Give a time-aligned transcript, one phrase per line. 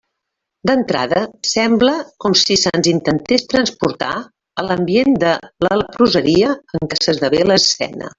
[0.67, 1.19] D'entrada
[1.49, 1.91] sembla
[2.25, 5.35] com si se'ns intentés transportar a l'ambient de
[5.69, 8.09] la leproseria en què s'esdevé l'escena.